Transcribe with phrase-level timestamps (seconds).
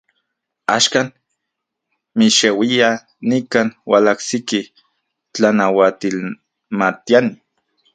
[0.75, 1.07] Axkan,
[2.19, 2.89] mixeuia,
[3.29, 4.59] nikan ualajsiki
[5.33, 7.33] tlanauatilmatiani.